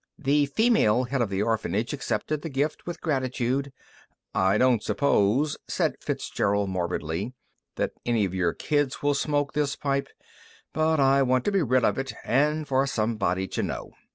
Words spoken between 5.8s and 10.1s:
Fitzgerald morbidly, "that any of your kids will smoke this pipe,